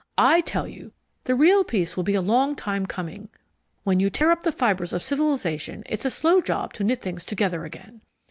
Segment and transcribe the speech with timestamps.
[0.17, 0.93] I tell you,
[1.25, 3.29] the real Peace will be a long time coming.
[3.83, 7.03] When you tear up all the fibres of civilization it's a slow job to knit
[7.03, 8.01] things together again.